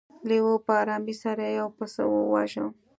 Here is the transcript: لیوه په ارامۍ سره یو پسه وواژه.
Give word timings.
لیوه 0.29 0.53
په 0.65 0.73
ارامۍ 0.81 1.15
سره 1.23 1.43
یو 1.59 1.67
پسه 1.77 2.03
وواژه. 2.07 2.65